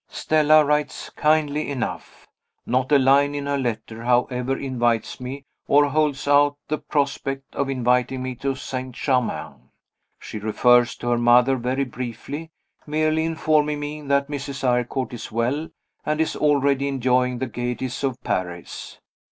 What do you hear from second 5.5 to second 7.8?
or holds out the prospect of